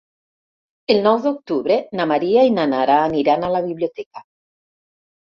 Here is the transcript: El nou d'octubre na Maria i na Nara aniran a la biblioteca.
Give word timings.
El 0.93 1.01
nou 1.07 1.17
d'octubre 1.25 1.75
na 1.99 2.07
Maria 2.11 2.45
i 2.49 2.53
na 2.55 2.65
Nara 2.71 2.95
aniran 3.09 3.45
a 3.45 3.51
la 3.57 3.61
biblioteca. 3.67 4.23